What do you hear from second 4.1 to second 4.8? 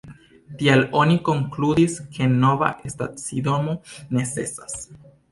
necesas.